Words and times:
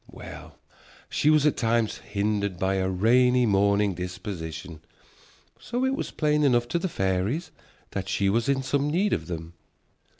Well, 0.09 0.57
she 1.09 1.29
was 1.29 1.45
at 1.45 1.57
times 1.57 1.97
hindered 1.99 2.57
by 2.57 2.77
a 2.77 2.89
rainy 2.89 3.45
mornin' 3.45 3.93
disposition. 3.93 4.81
So 5.59 5.85
it 5.85 5.93
was 5.93 6.09
plain 6.09 6.43
enough 6.43 6.67
to 6.69 6.79
the 6.79 6.89
fairies 6.89 7.51
that 7.91 8.09
she 8.09 8.27
was 8.27 8.49
in 8.49 8.63
some 8.63 8.89
need 8.89 9.13
of 9.13 9.27
them. 9.27 9.53